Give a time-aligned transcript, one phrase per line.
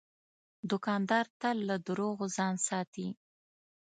[0.69, 3.07] دوکاندار تل له دروغو ځان ساتي.